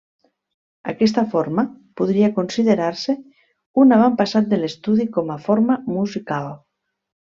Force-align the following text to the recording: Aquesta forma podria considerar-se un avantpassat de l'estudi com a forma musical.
Aquesta 0.91 1.23
forma 1.33 1.65
podria 2.01 2.31
considerar-se 2.39 3.15
un 3.83 3.97
avantpassat 3.99 4.49
de 4.55 4.59
l'estudi 4.63 5.07
com 5.19 5.31
a 5.35 5.37
forma 5.45 5.79
musical. 5.99 6.51